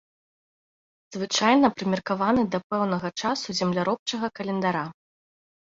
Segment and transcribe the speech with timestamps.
[1.15, 4.83] Звычайна прымеркаваны да пэўнага часу земляробчага календара.